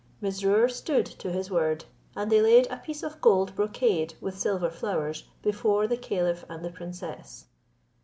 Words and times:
Mesrour 0.19 0.67
stood 0.67 1.05
to 1.05 1.31
his 1.31 1.51
word; 1.51 1.85
and 2.15 2.31
they 2.31 2.41
laid 2.41 2.65
a 2.71 2.77
piece 2.77 3.03
of 3.03 3.21
gold 3.21 3.55
brocade 3.55 4.15
with 4.19 4.35
silver 4.35 4.71
flowers 4.71 5.25
before 5.43 5.85
the 5.87 5.95
caliph 5.95 6.43
and 6.49 6.65
the 6.65 6.71
princess. 6.71 7.45